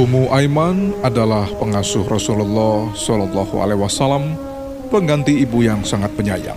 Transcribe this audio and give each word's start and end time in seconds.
Ummu 0.00 0.32
Aiman 0.32 0.96
adalah 1.04 1.44
pengasuh 1.60 2.08
Rasulullah 2.08 2.88
Shallallahu 2.96 3.60
Alaihi 3.60 3.84
Wasallam, 3.84 4.32
pengganti 4.88 5.44
ibu 5.44 5.60
yang 5.60 5.84
sangat 5.84 6.08
penyayang. 6.16 6.56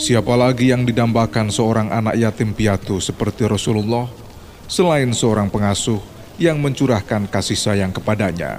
Siapa 0.00 0.32
lagi 0.32 0.72
yang 0.72 0.88
didambakan 0.88 1.52
seorang 1.52 1.92
anak 1.92 2.16
yatim 2.16 2.56
piatu 2.56 2.96
seperti 2.96 3.44
Rasulullah, 3.44 4.08
selain 4.64 5.12
seorang 5.12 5.52
pengasuh 5.52 6.00
yang 6.40 6.56
mencurahkan 6.64 7.28
kasih 7.28 7.60
sayang 7.60 7.92
kepadanya? 7.92 8.56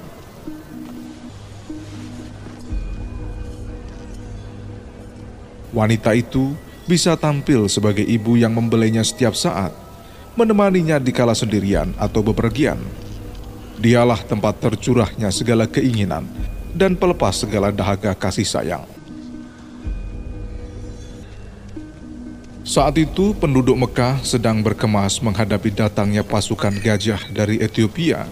Wanita 5.73 6.13
itu 6.13 6.53
bisa 6.85 7.17
tampil 7.17 7.65
sebagai 7.65 8.05
ibu 8.05 8.37
yang 8.37 8.53
membelainya 8.53 9.01
setiap 9.01 9.33
saat 9.33 9.84
menemaninya 10.35 10.99
di 10.99 11.15
kala 11.15 11.31
sendirian 11.31 11.95
atau 11.95 12.19
bepergian. 12.19 12.79
Dialah 13.79 14.23
tempat 14.23 14.59
tercurahnya 14.59 15.31
segala 15.31 15.67
keinginan 15.67 16.27
dan 16.75 16.95
pelepas 16.95 17.43
segala 17.43 17.71
dahaga 17.71 18.11
kasih 18.15 18.47
sayang. 18.47 18.83
Saat 22.65 22.97
itu 22.99 23.31
penduduk 23.37 23.77
Mekah 23.77 24.19
sedang 24.25 24.59
berkemas 24.59 25.21
menghadapi 25.21 25.71
datangnya 25.71 26.25
pasukan 26.25 26.73
gajah 26.81 27.21
dari 27.31 27.61
Ethiopia. 27.61 28.27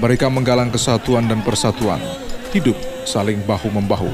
Mereka 0.00 0.30
menggalang 0.32 0.72
kesatuan 0.72 1.28
dan 1.28 1.44
persatuan, 1.44 2.00
hidup 2.54 2.78
saling 3.04 3.42
bahu-membahu. 3.44 4.08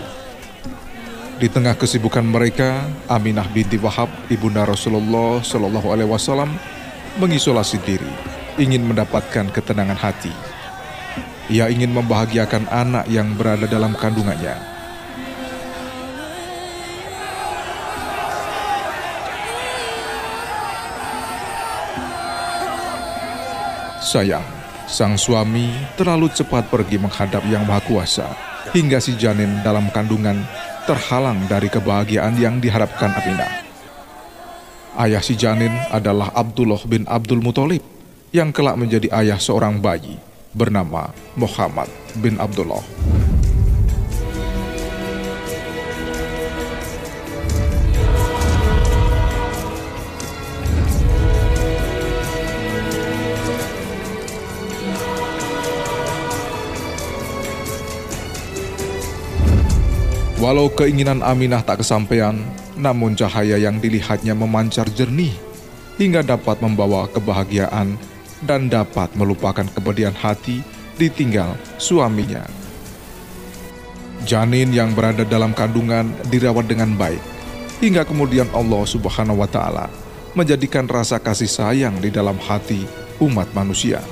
Di 1.39 1.47
tengah 1.47 1.79
kesibukan 1.79 2.25
mereka, 2.27 2.83
Aminah 3.07 3.47
binti 3.47 3.79
Wahab, 3.79 4.11
ibunda 4.27 4.67
Rasulullah 4.67 5.39
Shallallahu 5.39 5.87
Alaihi 5.93 6.11
Wasallam, 6.11 6.51
mengisolasi 7.17 7.81
diri, 7.81 8.13
ingin 8.61 8.85
mendapatkan 8.85 9.49
ketenangan 9.49 9.97
hati. 9.97 10.35
Ia 11.49 11.73
ingin 11.73 11.97
membahagiakan 11.97 12.69
anak 12.69 13.09
yang 13.09 13.33
berada 13.33 13.65
dalam 13.65 13.97
kandungannya. 13.97 14.53
Sayang, 24.05 24.45
sang 24.89 25.17
suami 25.21 25.69
terlalu 25.97 26.33
cepat 26.33 26.73
pergi 26.73 26.97
menghadap 26.97 27.45
Yang 27.45 27.65
Maha 27.69 27.83
Kuasa 27.85 28.29
hingga 28.73 29.01
si 29.01 29.17
janin 29.21 29.61
dalam 29.61 29.93
kandungan 29.93 30.45
terhalang 30.89 31.45
dari 31.45 31.69
kebahagiaan 31.69 32.41
yang 32.41 32.57
diharapkan 32.57 33.13
Aminah. 33.13 33.58
Ayah 34.99 35.23
si 35.23 35.39
janin 35.39 35.71
adalah 35.95 36.35
Abdullah 36.35 36.83
bin 36.83 37.07
Abdul 37.07 37.39
Muthalib 37.39 37.87
yang 38.35 38.51
kelak 38.51 38.75
menjadi 38.75 39.07
ayah 39.15 39.39
seorang 39.39 39.79
bayi 39.79 40.19
bernama 40.51 41.15
Muhammad 41.39 41.87
bin 42.19 42.35
Abdullah. 42.35 42.83
Walau 60.43 60.67
keinginan 60.75 61.23
Aminah 61.23 61.63
tak 61.63 61.87
kesampaian, 61.87 62.35
namun 62.79 63.19
cahaya 63.19 63.59
yang 63.59 63.83
dilihatnya 63.83 64.33
memancar 64.33 64.87
jernih 64.95 65.35
hingga 65.99 66.23
dapat 66.23 66.63
membawa 66.63 67.11
kebahagiaan 67.11 67.99
dan 68.47 68.71
dapat 68.71 69.11
melupakan 69.19 69.67
kepedihan 69.67 70.15
hati 70.15 70.63
ditinggal 70.95 71.59
suaminya. 71.77 72.47
Janin 74.23 74.71
yang 74.71 74.95
berada 74.95 75.27
dalam 75.27 75.55
kandungan 75.55 76.11
dirawat 76.31 76.67
dengan 76.71 76.95
baik 76.95 77.23
hingga 77.83 78.07
kemudian 78.07 78.47
Allah 78.55 78.83
Subhanahu 78.87 79.43
wa 79.43 79.49
taala 79.51 79.87
menjadikan 80.35 80.87
rasa 80.87 81.19
kasih 81.19 81.51
sayang 81.51 81.99
di 81.99 82.15
dalam 82.15 82.39
hati 82.39 82.87
umat 83.19 83.51
manusia. 83.55 84.03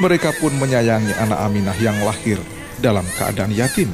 Mereka 0.00 0.36
pun 0.42 0.52
menyayangi 0.58 1.14
anak 1.16 1.38
Aminah 1.44 1.76
yang 1.78 1.96
lahir 2.02 2.40
dalam 2.82 3.06
keadaan 3.14 3.54
yatim. 3.54 3.88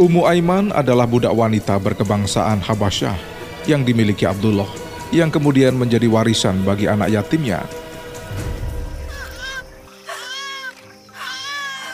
Ummu 0.00 0.24
Aiman 0.24 0.72
adalah 0.72 1.04
budak 1.04 1.36
wanita 1.36 1.76
berkebangsaan 1.76 2.64
Habasyah 2.64 3.20
yang 3.68 3.84
dimiliki 3.84 4.24
Abdullah, 4.24 4.64
yang 5.12 5.28
kemudian 5.28 5.76
menjadi 5.76 6.08
warisan 6.08 6.64
bagi 6.64 6.88
anak 6.88 7.12
yatimnya. 7.12 7.68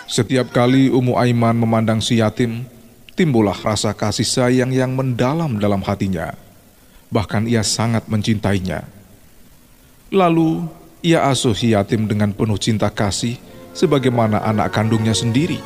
Setiap 0.07 0.55
kali 0.55 0.87
Ummu 0.87 1.19
Aiman 1.19 1.59
memandang 1.59 1.99
si 1.99 2.23
yatim, 2.23 2.63
timbullah 3.19 3.59
rasa 3.59 3.91
kasih 3.91 4.23
sayang 4.23 4.71
yang 4.71 4.95
mendalam 4.95 5.59
dalam 5.59 5.83
hatinya. 5.83 6.39
Bahkan 7.11 7.51
ia 7.51 7.67
sangat 7.67 8.07
mencintainya. 8.07 8.87
Lalu, 10.15 10.63
ia 11.03 11.27
asuh 11.27 11.59
si 11.59 11.75
yatim 11.75 12.07
dengan 12.07 12.31
penuh 12.31 12.55
cinta 12.63 12.87
kasih 12.87 13.35
sebagaimana 13.75 14.47
anak 14.47 14.71
kandungnya 14.71 15.11
sendiri. 15.11 15.59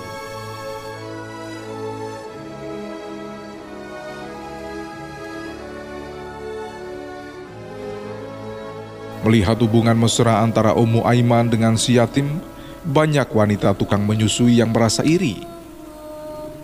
Melihat 9.20 9.60
hubungan 9.60 9.96
mesra 9.98 10.40
antara 10.40 10.72
Ummu 10.72 11.04
Aiman 11.04 11.52
dengan 11.52 11.76
si 11.76 12.00
yatim, 12.00 12.40
banyak 12.86 13.28
wanita 13.28 13.76
tukang 13.76 14.00
menyusui 14.08 14.56
yang 14.56 14.72
merasa 14.72 15.04
iri. 15.04 15.44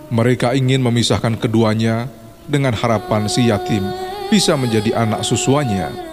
Mereka 0.09 0.57
ingin 0.57 0.81
memisahkan 0.81 1.37
keduanya 1.37 2.09
dengan 2.47 2.73
harapan 2.73 3.27
si 3.29 3.51
yatim 3.51 3.85
bisa 4.31 4.55
menjadi 4.55 4.95
anak 4.97 5.27
susuannya. 5.27 6.06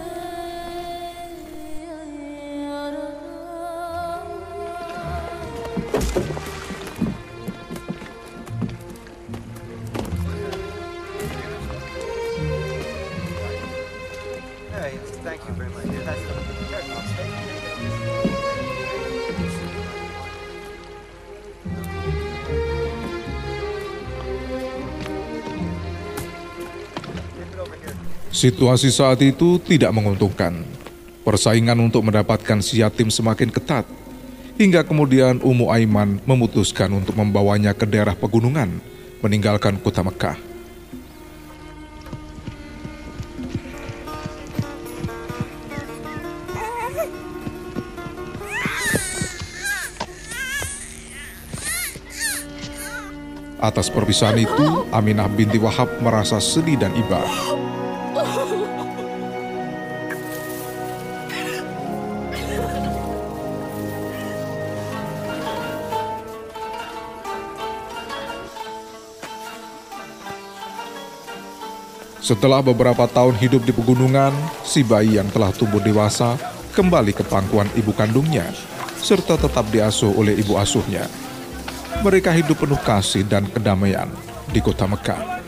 Situasi 28.33 28.89
saat 28.89 29.21
itu 29.21 29.61
tidak 29.61 29.93
menguntungkan. 29.93 30.65
Persaingan 31.23 31.77
untuk 31.79 32.03
mendapatkan 32.03 32.59
si 32.59 32.81
yatim 32.81 33.07
semakin 33.13 33.53
ketat. 33.53 33.85
Hingga 34.57 34.83
kemudian 34.83 35.39
Ummu 35.39 35.69
Aiman 35.69 36.19
memutuskan 36.25 36.91
untuk 36.91 37.15
membawanya 37.15 37.71
ke 37.77 37.85
daerah 37.85 38.17
pegunungan, 38.17 38.81
meninggalkan 39.23 39.77
kota 39.79 40.03
Mekah. 40.03 40.52
Atas 53.63 53.87
perpisahan 53.87 54.35
itu, 54.35 54.83
Aminah 54.91 55.31
binti 55.31 55.55
Wahab 55.55 55.87
merasa 56.03 56.35
sedih 56.43 56.75
dan 56.75 56.91
iba. 56.99 57.23
Setelah 72.19 72.59
beberapa 72.59 73.07
tahun 73.07 73.39
hidup 73.39 73.63
di 73.63 73.71
pegunungan, 73.71 74.35
si 74.67 74.83
bayi 74.83 75.15
yang 75.15 75.31
telah 75.31 75.55
tumbuh 75.55 75.79
dewasa 75.79 76.35
kembali 76.75 77.15
ke 77.15 77.23
pangkuan 77.23 77.71
ibu 77.79 77.95
kandungnya, 77.95 78.51
serta 78.99 79.39
tetap 79.39 79.63
diasuh 79.71 80.11
oleh 80.19 80.35
ibu 80.35 80.59
asuhnya. 80.59 81.07
Mereka 82.01 82.33
hidup 82.33 82.65
penuh 82.65 82.81
kasih 82.81 83.21
dan 83.27 83.45
kedamaian 83.45 84.09
di 84.49 84.57
kota 84.63 84.89
Mekah. 84.89 85.43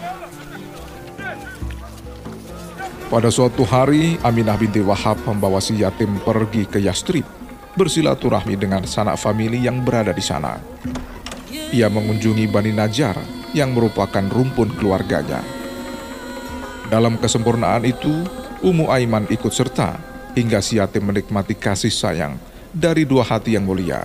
Pada 3.10 3.32
suatu 3.34 3.66
hari, 3.66 4.20
Aminah 4.22 4.60
binti 4.60 4.84
Wahab 4.84 5.18
membawa 5.26 5.58
si 5.64 5.80
yatim 5.82 6.20
pergi 6.22 6.68
ke 6.70 6.84
Yastrib, 6.84 7.26
bersilaturahmi 7.74 8.60
dengan 8.60 8.86
sanak 8.86 9.18
famili 9.18 9.64
yang 9.66 9.82
berada 9.82 10.14
di 10.14 10.22
sana. 10.22 10.62
Ia 11.74 11.90
mengunjungi 11.90 12.46
Bani 12.52 12.76
Najjar 12.76 13.18
yang 13.56 13.72
merupakan 13.72 14.26
rumpun 14.28 14.76
keluarganya. 14.76 15.40
Dalam 16.92 17.18
kesempurnaan 17.18 17.88
itu, 17.88 18.26
Ummu 18.62 18.92
Aiman 18.94 19.26
ikut 19.32 19.54
serta 19.54 19.98
hingga 20.36 20.60
si 20.60 20.78
yatim 20.78 21.08
menikmati 21.08 21.56
kasih 21.56 21.90
sayang 21.90 22.36
dari 22.76 23.08
dua 23.08 23.24
hati 23.24 23.56
yang 23.56 23.64
mulia, 23.64 24.04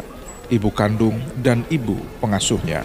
ibu 0.50 0.68
kandung 0.74 1.16
dan 1.38 1.62
ibu 1.70 1.96
pengasuhnya. 2.18 2.82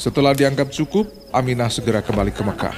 Setelah 0.00 0.32
dianggap 0.32 0.72
cukup, 0.72 1.12
Aminah 1.28 1.68
segera 1.68 2.00
kembali 2.00 2.32
ke 2.32 2.40
Mekah. 2.40 2.72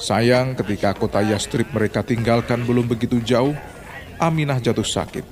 Sayang 0.00 0.56
ketika 0.56 0.96
kota 0.96 1.20
Yastrib 1.20 1.68
mereka 1.70 2.00
tinggalkan 2.00 2.64
belum 2.64 2.88
begitu 2.88 3.20
jauh, 3.20 3.52
Aminah 4.20 4.60
jatuh 4.60 4.84
sakit. 4.84 5.24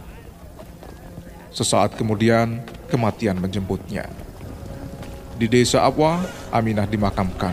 Sesaat 1.52 2.00
kemudian, 2.00 2.64
kematian 2.88 3.36
menjemputnya. 3.36 4.08
Di 5.36 5.44
desa 5.44 5.84
Abwa, 5.84 6.24
Aminah 6.48 6.88
dimakamkan, 6.88 7.52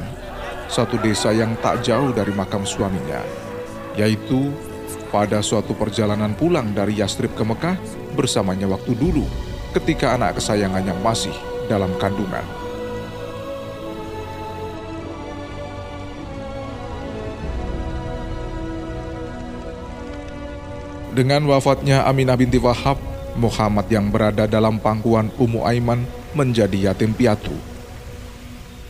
satu 0.72 0.96
desa 0.96 1.36
yang 1.36 1.60
tak 1.60 1.84
jauh 1.84 2.16
dari 2.16 2.32
makam 2.32 2.64
suaminya, 2.64 3.20
yaitu 4.00 4.48
pada 5.12 5.44
suatu 5.44 5.76
perjalanan 5.76 6.32
pulang 6.40 6.72
dari 6.72 7.04
Yastrib 7.04 7.36
ke 7.36 7.44
Mekah 7.44 7.76
bersamanya 8.16 8.72
waktu 8.72 8.96
dulu 8.96 9.28
ketika 9.76 10.16
anak 10.16 10.40
kesayangannya 10.40 10.96
masih 11.04 11.36
dalam 11.68 11.92
kandungan. 12.00 12.65
Dengan 21.16 21.48
wafatnya 21.48 22.04
Aminah 22.04 22.36
binti 22.36 22.60
Wahab, 22.60 23.00
Muhammad 23.40 23.88
yang 23.88 24.12
berada 24.12 24.44
dalam 24.52 24.76
pangkuan 24.84 25.32
Ummu 25.40 25.64
Aiman 25.64 26.04
menjadi 26.36 26.92
yatim 26.92 27.16
piatu. 27.16 27.56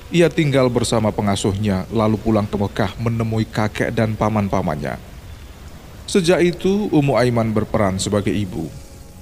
Ia 0.10 0.26
tinggal 0.34 0.66
bersama 0.74 1.14
pengasuhnya 1.14 1.86
lalu 1.94 2.18
pulang 2.18 2.50
ke 2.50 2.58
Mekah 2.58 2.98
menemui 2.98 3.46
kakek 3.46 3.94
dan 3.94 4.18
paman-pamannya. 4.18 4.98
Sejak 6.10 6.42
itu 6.42 6.90
Ummu 6.90 7.14
Aiman 7.14 7.54
berperan 7.54 8.02
sebagai 8.02 8.34
ibu, 8.34 8.74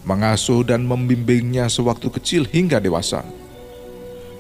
mengasuh 0.07 0.63
dan 0.63 0.88
membimbingnya 0.88 1.67
sewaktu 1.67 2.07
kecil 2.07 2.47
hingga 2.47 2.79
dewasa. 2.79 3.27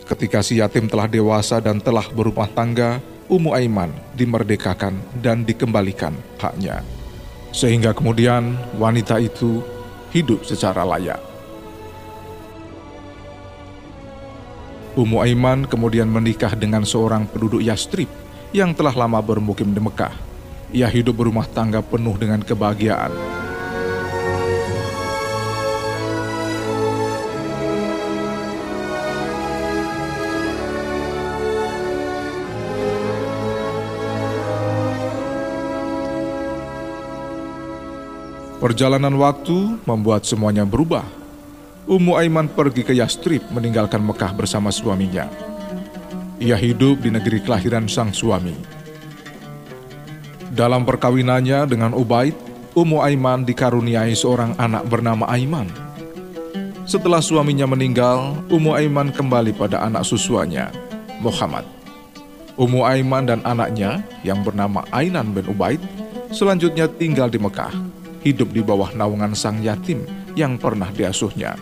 Ketika 0.07 0.39
si 0.39 0.63
yatim 0.63 0.87
telah 0.87 1.11
dewasa 1.11 1.59
dan 1.59 1.83
telah 1.83 2.07
berumah 2.15 2.47
tangga, 2.47 3.03
Ummu 3.27 3.51
Aiman 3.59 3.91
dimerdekakan 4.15 5.19
dan 5.19 5.43
dikembalikan 5.43 6.15
haknya 6.39 7.02
sehingga 7.53 7.93
kemudian 7.93 8.57
wanita 8.81 9.21
itu 9.21 9.61
hidup 10.09 10.41
secara 10.43 10.81
layak. 10.83 11.21
Ummu 14.93 15.25
Aiman 15.25 15.65
kemudian 15.65 16.05
menikah 16.05 16.53
dengan 16.53 16.85
seorang 16.85 17.25
penduduk 17.25 17.65
Yastrib 17.65 18.09
yang 18.53 18.77
telah 18.77 18.93
lama 18.93 19.17
bermukim 19.21 19.73
di 19.73 19.81
Mekah. 19.81 20.13
Ia 20.73 20.89
hidup 20.89 21.17
berumah 21.17 21.49
tangga 21.49 21.81
penuh 21.81 22.13
dengan 22.17 22.41
kebahagiaan. 22.41 23.42
Perjalanan 38.63 39.11
waktu 39.19 39.75
membuat 39.83 40.23
semuanya 40.23 40.63
berubah. 40.63 41.03
Ummu 41.83 42.15
Aiman 42.15 42.47
pergi 42.47 42.87
ke 42.87 42.95
Yastrib 42.95 43.43
meninggalkan 43.51 43.99
Mekah 43.99 44.31
bersama 44.31 44.71
suaminya. 44.71 45.27
Ia 46.39 46.55
hidup 46.55 47.03
di 47.03 47.11
negeri 47.11 47.43
kelahiran 47.43 47.91
sang 47.91 48.15
suami. 48.15 48.55
Dalam 50.47 50.87
perkawinannya 50.87 51.67
dengan 51.67 51.91
Ubaid, 51.91 52.39
Ummu 52.71 53.03
Aiman 53.03 53.43
dikaruniai 53.43 54.15
seorang 54.15 54.55
anak 54.55 54.87
bernama 54.87 55.27
Aiman. 55.27 55.67
Setelah 56.87 57.19
suaminya 57.19 57.67
meninggal, 57.67 58.47
Ummu 58.47 58.79
Aiman 58.79 59.11
kembali 59.11 59.59
pada 59.59 59.83
anak 59.83 60.07
susuanya, 60.07 60.71
Muhammad. 61.19 61.67
Ummu 62.55 62.79
Aiman 62.87 63.27
dan 63.27 63.43
anaknya 63.43 64.07
yang 64.23 64.39
bernama 64.39 64.87
Ainan 64.95 65.35
bin 65.35 65.51
Ubaid 65.51 65.83
selanjutnya 66.31 66.87
tinggal 66.87 67.27
di 67.27 67.43
Mekah 67.43 67.92
hidup 68.23 68.55
di 68.55 68.63
bawah 68.63 68.95
naungan 68.95 69.35
sang 69.35 69.59
yatim 69.59 70.07
yang 70.33 70.55
pernah 70.55 70.89
diasuhnya. 70.89 71.59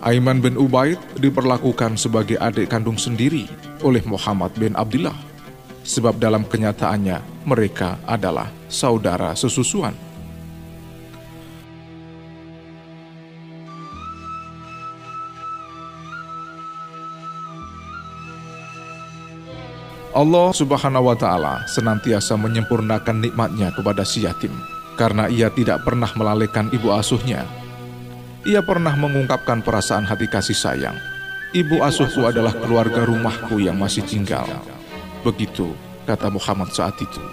Aiman 0.00 0.40
bin 0.40 0.56
Ubaid 0.56 0.96
diperlakukan 1.20 2.00
sebagai 2.00 2.40
adik 2.40 2.72
kandung 2.72 2.96
sendiri 2.96 3.44
oleh 3.84 4.00
Muhammad 4.08 4.48
bin 4.56 4.72
Abdullah, 4.72 5.14
sebab 5.84 6.16
dalam 6.16 6.48
kenyataannya 6.48 7.44
mereka 7.44 8.00
adalah 8.08 8.48
saudara 8.72 9.36
sesusuan. 9.36 9.92
Allah 20.10 20.50
Subhanahu 20.50 21.06
wa 21.06 21.14
Ta'ala 21.14 21.54
senantiasa 21.70 22.34
menyempurnakan 22.34 23.30
nikmatnya 23.30 23.70
kepada 23.70 24.02
si 24.02 24.26
yatim 24.26 24.50
karena 25.00 25.32
ia 25.32 25.48
tidak 25.48 25.80
pernah 25.80 26.12
melalaikan 26.12 26.68
ibu 26.68 26.92
asuhnya. 26.92 27.48
Ia 28.44 28.60
pernah 28.60 28.92
mengungkapkan 28.92 29.64
perasaan 29.64 30.04
hati 30.04 30.28
kasih 30.28 30.52
sayang. 30.52 30.96
Ibu 31.56 31.80
asuhku 31.80 32.28
adalah 32.28 32.52
keluarga 32.52 33.08
rumahku 33.08 33.56
yang 33.64 33.80
masih 33.80 34.04
tinggal. 34.04 34.44
Begitu 35.24 35.72
kata 36.04 36.28
Muhammad 36.28 36.68
saat 36.76 37.00
itu. 37.00 37.24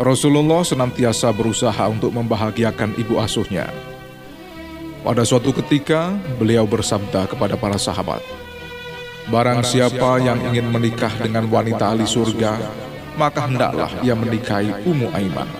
Rasulullah 0.00 0.64
senantiasa 0.64 1.28
berusaha 1.36 1.84
untuk 1.92 2.16
membahagiakan 2.16 2.96
ibu 2.96 3.20
asuhnya. 3.20 3.68
Pada 5.04 5.20
suatu 5.28 5.52
ketika, 5.52 6.16
beliau 6.40 6.64
bersabda 6.64 7.28
kepada 7.28 7.60
para 7.60 7.76
sahabat, 7.76 8.24
Barang 9.28 9.60
siapa 9.60 10.16
yang 10.24 10.40
ingin 10.40 10.72
menikah 10.72 11.12
dengan 11.20 11.44
wanita 11.52 11.92
ahli 11.92 12.08
surga, 12.08 12.56
maka 13.18 13.44
hendaklah 13.50 13.90
ia 14.00 14.14
menikahi 14.14 14.86
Ummu 14.86 15.10
Aiman. 15.10 15.50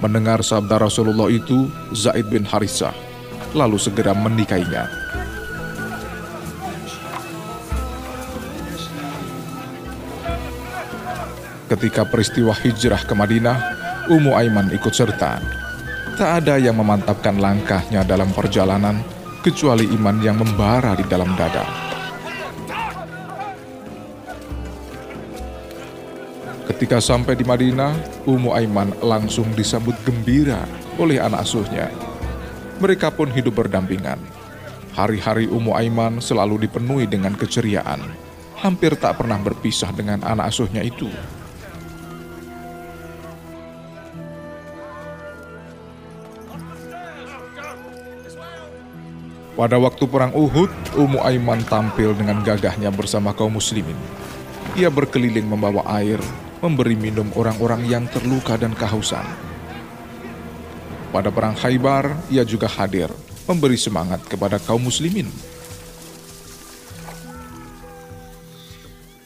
Mendengar 0.00 0.40
sabda 0.40 0.80
Rasulullah 0.80 1.28
itu, 1.28 1.68
Zaid 1.92 2.32
bin 2.32 2.48
Harisah 2.48 2.94
lalu 3.52 3.76
segera 3.76 4.16
menikahinya. 4.16 4.88
Ketika 11.68 12.08
peristiwa 12.08 12.56
hijrah 12.56 13.04
ke 13.04 13.12
Madinah, 13.12 13.58
Ummu 14.08 14.32
Aiman 14.32 14.72
ikut 14.72 14.94
serta. 14.96 15.36
Tak 16.16 16.30
ada 16.42 16.56
yang 16.56 16.80
memantapkan 16.80 17.36
langkahnya 17.36 18.02
dalam 18.02 18.32
perjalanan 18.32 19.04
kecuali 19.44 19.86
iman 19.92 20.16
yang 20.24 20.40
membara 20.40 20.96
di 20.96 21.04
dalam 21.06 21.30
dada. 21.36 21.87
Ketika 26.78 27.02
sampai 27.02 27.34
di 27.34 27.42
Madinah, 27.42 27.90
Ummu 28.22 28.54
Aiman 28.54 28.94
langsung 29.02 29.50
disambut 29.50 29.98
gembira 30.06 30.62
oleh 30.94 31.18
anak 31.18 31.42
asuhnya. 31.42 31.90
Mereka 32.78 33.10
pun 33.18 33.26
hidup 33.34 33.58
berdampingan. 33.58 34.14
Hari-hari 34.94 35.50
Ummu 35.50 35.74
Aiman 35.74 36.22
selalu 36.22 36.70
dipenuhi 36.70 37.10
dengan 37.10 37.34
keceriaan. 37.34 37.98
Hampir 38.62 38.94
tak 38.94 39.18
pernah 39.18 39.42
berpisah 39.42 39.90
dengan 39.90 40.22
anak 40.22 40.54
asuhnya 40.54 40.86
itu. 40.86 41.10
Pada 49.58 49.82
waktu 49.82 50.04
perang 50.06 50.30
Uhud, 50.30 50.70
Ummu 50.94 51.26
Aiman 51.26 51.58
tampil 51.66 52.14
dengan 52.14 52.38
gagahnya 52.46 52.94
bersama 52.94 53.34
kaum 53.34 53.58
muslimin. 53.58 53.98
Ia 54.78 54.86
berkeliling 54.86 55.42
membawa 55.42 55.82
air, 55.98 56.22
memberi 56.58 56.98
minum 56.98 57.30
orang-orang 57.34 57.86
yang 57.86 58.04
terluka 58.10 58.58
dan 58.58 58.74
kehausan. 58.74 59.24
Pada 61.08 61.32
perang 61.32 61.56
Khaybar, 61.56 62.28
ia 62.28 62.44
juga 62.44 62.68
hadir, 62.68 63.08
memberi 63.48 63.80
semangat 63.80 64.20
kepada 64.28 64.60
kaum 64.60 64.82
muslimin. 64.84 65.30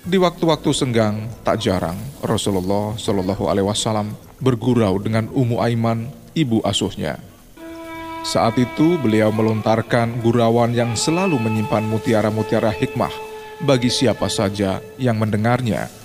Di 0.03 0.19
waktu-waktu 0.19 0.71
senggang, 0.75 1.31
tak 1.47 1.63
jarang 1.63 1.97
Rasulullah 2.21 2.99
Shallallahu 2.99 3.47
Alaihi 3.47 3.67
Wasallam 3.67 4.15
bergurau 4.43 4.99
dengan 4.99 5.31
Ummu 5.31 5.63
Aiman, 5.63 6.11
ibu 6.35 6.59
asuhnya. 6.67 7.23
Saat 8.23 8.59
itu 8.59 8.99
beliau 9.03 9.35
melontarkan 9.35 10.23
gurauan 10.23 10.75
yang 10.75 10.95
selalu 10.95 11.39
menyimpan 11.43 11.83
mutiara-mutiara 11.87 12.71
hikmah 12.71 13.11
bagi 13.63 13.91
siapa 13.91 14.31
saja 14.31 14.79
yang 14.99 15.19
mendengarnya. 15.19 16.02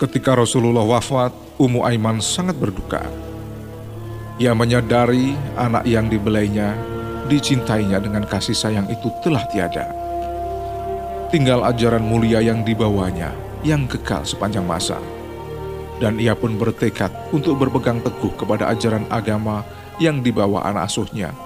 Ketika 0.00 0.32
Rasulullah 0.32 0.80
wafat, 0.80 1.28
Ummu 1.60 1.84
Aiman 1.84 2.24
sangat 2.24 2.56
berduka. 2.56 3.04
Ia 4.40 4.56
menyadari 4.56 5.36
anak 5.60 5.84
yang 5.84 6.08
dibelainya, 6.08 6.72
dicintainya 7.28 8.00
dengan 8.00 8.24
kasih 8.24 8.56
sayang 8.56 8.88
itu 8.88 9.12
telah 9.20 9.44
tiada. 9.52 9.92
Tinggal 11.28 11.68
ajaran 11.68 12.00
mulia 12.00 12.40
yang 12.40 12.64
dibawanya, 12.64 13.36
yang 13.60 13.84
kekal 13.84 14.24
sepanjang 14.24 14.64
masa. 14.64 14.96
Dan 16.00 16.16
ia 16.16 16.32
pun 16.32 16.56
bertekad 16.56 17.12
untuk 17.28 17.60
berpegang 17.60 18.00
teguh 18.00 18.32
kepada 18.40 18.72
ajaran 18.72 19.04
agama 19.12 19.68
yang 20.00 20.24
dibawa 20.24 20.64
anak 20.64 20.88
asuhnya, 20.88 21.36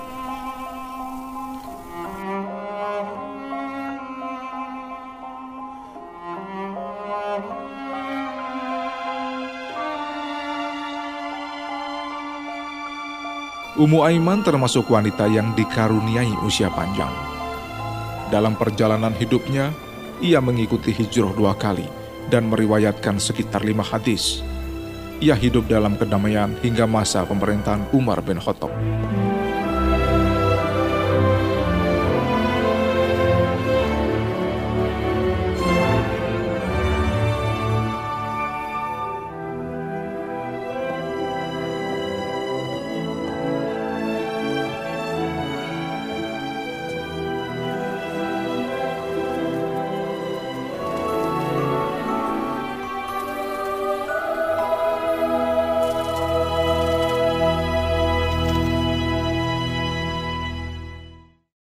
Umu 13.75 14.07
Aiman 14.07 14.39
termasuk 14.47 14.87
wanita 14.87 15.27
yang 15.27 15.51
dikaruniai 15.59 16.31
usia 16.47 16.71
panjang. 16.71 17.11
Dalam 18.31 18.55
perjalanan 18.55 19.11
hidupnya, 19.11 19.75
ia 20.23 20.39
mengikuti 20.39 20.95
hijrah 20.95 21.35
dua 21.35 21.59
kali 21.59 21.83
dan 22.31 22.47
meriwayatkan 22.47 23.19
sekitar 23.19 23.67
lima 23.67 23.83
hadis. 23.83 24.47
Ia 25.19 25.35
hidup 25.35 25.67
dalam 25.67 25.99
kedamaian 25.99 26.55
hingga 26.63 26.87
masa 26.87 27.27
pemerintahan 27.27 27.91
Umar 27.91 28.23
bin 28.23 28.39
Khattab. 28.39 28.71